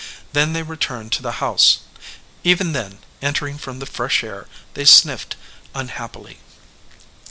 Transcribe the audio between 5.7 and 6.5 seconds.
unhappily.